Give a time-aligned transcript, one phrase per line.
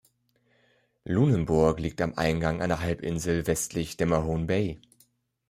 [1.05, 4.81] Lunenburg liegt am Eingang einer Halbinsel westlich der Mahone Bay.